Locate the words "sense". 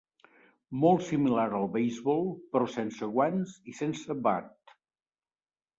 2.79-3.13, 3.83-4.19